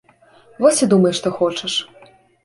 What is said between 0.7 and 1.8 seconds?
і думай што хочаш!